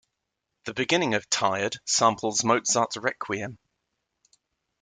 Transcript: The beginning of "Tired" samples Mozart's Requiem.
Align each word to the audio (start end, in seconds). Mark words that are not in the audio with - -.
The 0.65 0.73
beginning 0.73 1.13
of 1.13 1.29
"Tired" 1.29 1.77
samples 1.85 2.43
Mozart's 2.43 2.97
Requiem. 2.97 3.59